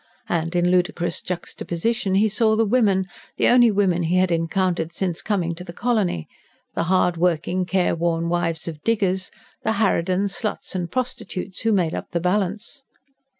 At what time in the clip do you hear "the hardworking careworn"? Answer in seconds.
6.73-8.27